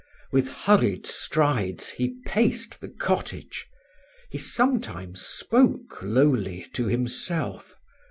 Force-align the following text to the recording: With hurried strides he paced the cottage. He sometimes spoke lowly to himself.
With 0.31 0.47
hurried 0.47 1.05
strides 1.05 1.89
he 1.89 2.15
paced 2.25 2.81
the 2.81 2.89
cottage. 2.89 3.67
He 4.31 4.39
sometimes 4.39 5.21
spoke 5.23 5.99
lowly 6.01 6.65
to 6.73 6.87
himself. 6.87 7.75